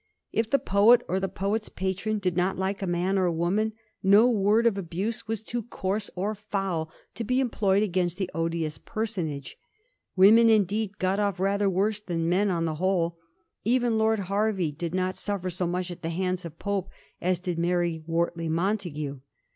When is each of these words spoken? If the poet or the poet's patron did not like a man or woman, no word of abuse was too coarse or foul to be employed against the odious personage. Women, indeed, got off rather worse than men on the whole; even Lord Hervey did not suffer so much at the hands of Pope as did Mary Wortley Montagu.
If 0.31 0.49
the 0.49 0.57
poet 0.57 1.03
or 1.07 1.19
the 1.19 1.29
poet's 1.29 1.69
patron 1.69 2.17
did 2.17 2.35
not 2.35 2.57
like 2.57 2.81
a 2.81 2.87
man 2.87 3.19
or 3.19 3.29
woman, 3.29 3.73
no 4.01 4.27
word 4.27 4.65
of 4.65 4.75
abuse 4.75 5.27
was 5.27 5.43
too 5.43 5.61
coarse 5.61 6.09
or 6.15 6.33
foul 6.33 6.89
to 7.13 7.23
be 7.23 7.39
employed 7.39 7.83
against 7.83 8.17
the 8.17 8.27
odious 8.33 8.79
personage. 8.79 9.57
Women, 10.15 10.49
indeed, 10.49 10.97
got 10.97 11.19
off 11.19 11.39
rather 11.39 11.69
worse 11.69 11.99
than 11.99 12.27
men 12.27 12.49
on 12.49 12.65
the 12.65 12.75
whole; 12.81 13.19
even 13.63 13.99
Lord 13.99 14.17
Hervey 14.21 14.71
did 14.71 14.95
not 14.95 15.15
suffer 15.17 15.51
so 15.51 15.67
much 15.67 15.91
at 15.91 16.01
the 16.01 16.09
hands 16.09 16.45
of 16.45 16.57
Pope 16.57 16.89
as 17.21 17.37
did 17.37 17.59
Mary 17.59 18.03
Wortley 18.07 18.49
Montagu. 18.49 19.19